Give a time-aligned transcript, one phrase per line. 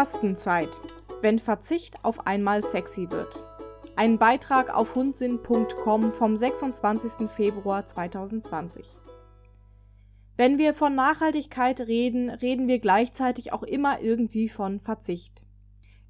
[0.00, 0.80] Fastenzeit.
[1.20, 3.38] Wenn Verzicht auf einmal sexy wird.
[3.96, 7.28] Ein Beitrag auf hundsinn.com vom 26.
[7.28, 8.96] Februar 2020.
[10.38, 15.42] Wenn wir von Nachhaltigkeit reden, reden wir gleichzeitig auch immer irgendwie von Verzicht.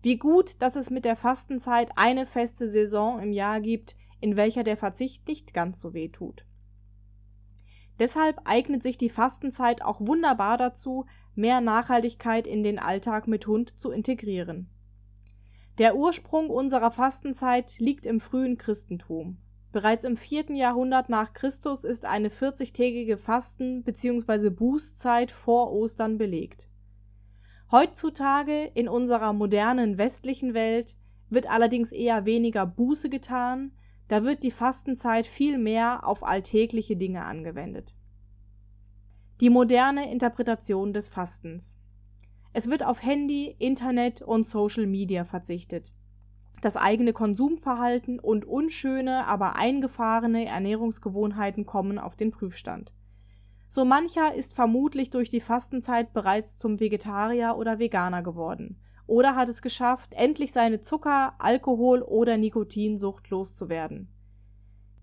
[0.03, 4.63] Wie gut, dass es mit der Fastenzeit eine feste Saison im Jahr gibt, in welcher
[4.63, 6.45] der Verzicht nicht ganz so weh tut.
[7.99, 11.07] Deshalb eignet sich die Fastenzeit auch wunderbar dazu,
[11.41, 14.69] mehr Nachhaltigkeit in den Alltag mit Hund zu integrieren.
[15.79, 19.39] Der Ursprung unserer Fastenzeit liegt im frühen Christentum.
[19.73, 24.51] Bereits im vierten Jahrhundert nach Christus ist eine 40-tägige Fasten- bzw.
[24.51, 26.69] Bußzeit vor Ostern belegt.
[27.71, 30.97] Heutzutage in unserer modernen westlichen Welt
[31.29, 33.73] wird allerdings eher weniger Buße getan,
[34.09, 37.95] da wird die Fastenzeit viel mehr auf alltägliche Dinge angewendet.
[39.41, 41.79] Die moderne Interpretation des Fastens.
[42.53, 45.95] Es wird auf Handy, Internet und Social Media verzichtet.
[46.61, 52.93] Das eigene Konsumverhalten und unschöne, aber eingefahrene Ernährungsgewohnheiten kommen auf den Prüfstand.
[53.67, 59.49] So mancher ist vermutlich durch die Fastenzeit bereits zum Vegetarier oder Veganer geworden oder hat
[59.49, 64.13] es geschafft, endlich seine Zucker-, Alkohol- oder Nikotinsucht loszuwerden.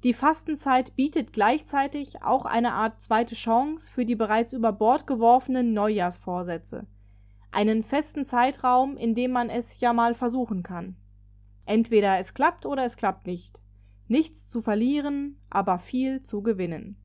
[0.04, 5.74] Die Fastenzeit bietet gleichzeitig auch eine Art zweite Chance für die bereits über Bord geworfenen
[5.74, 6.86] Neujahrsvorsätze.
[7.52, 10.96] Einen festen Zeitraum, in dem man es ja mal versuchen kann.
[11.66, 13.60] Entweder es klappt oder es klappt nicht.
[14.08, 16.96] Nichts zu verlieren, aber viel zu gewinnen.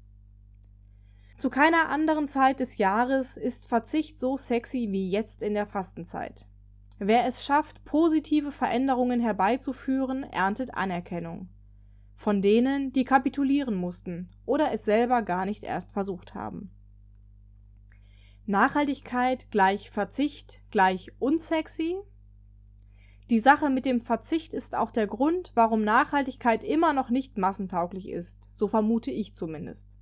[1.38, 6.46] Zu keiner anderen Zeit des Jahres ist Verzicht so sexy wie jetzt in der Fastenzeit.
[6.98, 11.48] Wer es schafft, positive Veränderungen herbeizuführen, erntet Anerkennung.
[12.22, 16.70] Von denen, die kapitulieren mussten oder es selber gar nicht erst versucht haben.
[18.46, 21.96] Nachhaltigkeit gleich Verzicht gleich unsexy?
[23.28, 28.08] Die Sache mit dem Verzicht ist auch der Grund, warum Nachhaltigkeit immer noch nicht massentauglich
[28.08, 29.96] ist, so vermute ich zumindest.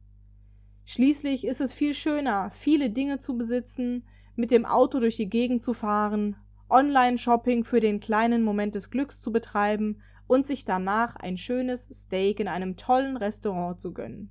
[0.85, 4.05] Schließlich ist es viel schöner, viele Dinge zu besitzen,
[4.37, 6.37] mit dem Auto durch die Gegend zu fahren,
[6.69, 12.39] Online-Shopping für den kleinen Moment des Glücks zu betreiben und sich danach ein schönes Steak
[12.39, 14.31] in einem tollen Restaurant zu gönnen.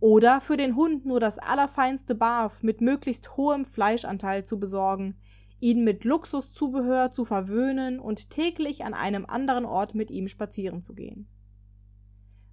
[0.00, 5.18] Oder für den Hund nur das allerfeinste Barf mit möglichst hohem Fleischanteil zu besorgen,
[5.60, 10.94] ihn mit Luxuszubehör zu verwöhnen und täglich an einem anderen Ort mit ihm spazieren zu
[10.94, 11.28] gehen.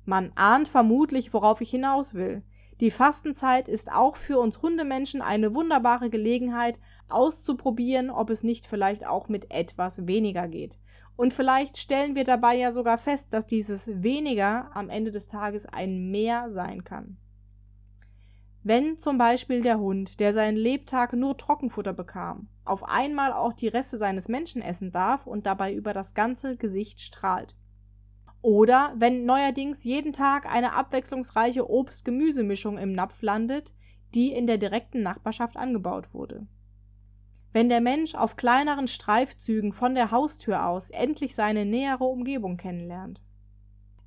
[0.03, 2.43] Man ahnt vermutlich, worauf ich hinaus will.
[2.81, 6.77] Die Fastenzeit ist auch für uns Hundemenschen eine wunderbare Gelegenheit,
[7.07, 10.77] auszuprobieren, ob es nicht vielleicht auch mit etwas weniger geht.
[11.17, 15.65] Und vielleicht stellen wir dabei ja sogar fest, dass dieses weniger am Ende des Tages
[15.65, 17.17] ein mehr sein kann.
[18.63, 23.67] Wenn zum Beispiel der Hund, der seinen Lebtag nur Trockenfutter bekam, auf einmal auch die
[23.67, 27.55] Reste seines Menschen essen darf und dabei über das ganze Gesicht strahlt,
[28.41, 33.73] oder wenn neuerdings jeden Tag eine abwechslungsreiche Obst-Gemüsemischung im Napf landet,
[34.13, 36.45] die in der direkten Nachbarschaft angebaut wurde.
[37.57, 43.19] Wenn der Mensch auf kleineren Streifzügen von der Haustür aus endlich seine nähere Umgebung kennenlernt.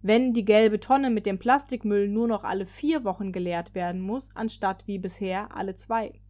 [0.02, 4.30] Wenn die gelbe Tonne mit dem Plastikmüll nur noch alle vier Wochen geleert werden muss,
[4.36, 6.20] anstatt wie bisher alle zwei.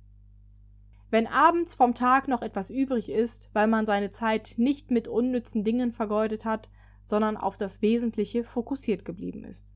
[1.10, 5.62] Wenn abends vom Tag noch etwas übrig ist, weil man seine Zeit nicht mit unnützen
[5.62, 6.70] Dingen vergeudet hat,
[7.04, 9.74] sondern auf das Wesentliche fokussiert geblieben ist.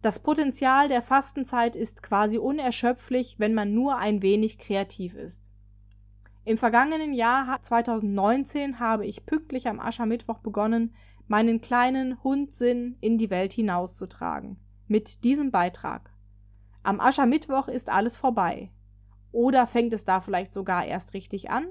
[0.00, 5.50] Das Potenzial der Fastenzeit ist quasi unerschöpflich, wenn man nur ein wenig kreativ ist.
[6.46, 10.94] Im vergangenen Jahr 2019 habe ich pünktlich am Aschermittwoch begonnen,
[11.26, 14.56] meinen kleinen Hundsinn in die Welt hinauszutragen.
[14.86, 16.14] Mit diesem Beitrag.
[16.84, 18.70] Am Aschermittwoch ist alles vorbei.
[19.32, 21.66] Oder fängt es da vielleicht sogar erst richtig an?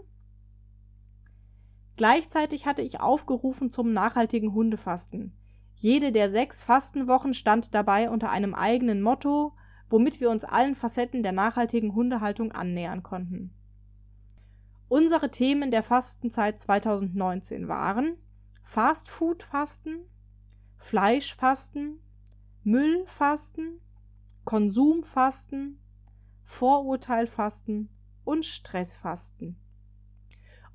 [1.96, 5.38] Gleichzeitig hatte ich aufgerufen zum nachhaltigen Hundefasten.
[5.76, 9.54] Jede der sechs Fastenwochen stand dabei unter einem eigenen Motto,
[9.90, 13.54] womit wir uns allen Facetten der nachhaltigen Hundehaltung annähern konnten.
[14.88, 18.18] Unsere Themen der Fastenzeit 2019 waren
[18.64, 20.00] Fastfood-Fasten,
[20.78, 22.00] Fleischfasten,
[22.64, 23.82] Müllfasten,
[24.44, 25.80] Konsumfasten,
[26.44, 27.90] Vorurteilfasten
[28.26, 29.58] und Stressfasten.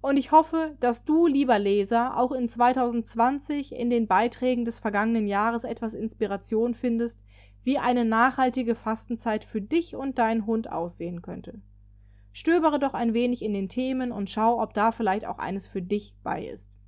[0.00, 5.28] Und ich hoffe, dass du, lieber Leser, auch in 2020 in den Beiträgen des vergangenen
[5.28, 7.22] Jahres etwas Inspiration findest,
[7.62, 11.60] wie eine nachhaltige Fastenzeit für dich und deinen Hund aussehen könnte.
[12.32, 15.82] Stöbere doch ein wenig in den Themen und schau, ob da vielleicht auch eines für
[15.82, 16.78] dich bei ist.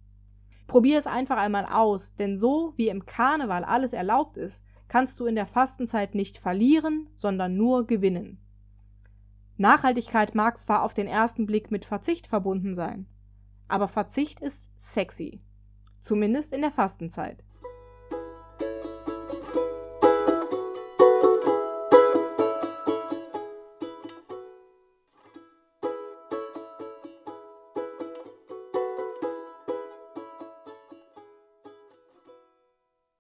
[0.67, 5.27] Probier es einfach einmal aus, denn so wie im Karneval alles erlaubt ist, kannst du
[5.27, 8.39] in der Fastenzeit nicht verlieren, sondern nur gewinnen.
[9.57, 13.07] Nachhaltigkeit mag zwar auf den ersten Blick mit Verzicht verbunden sein,
[13.69, 15.41] aber Verzicht ist sexy.
[16.01, 17.45] Zumindest in der Fastenzeit.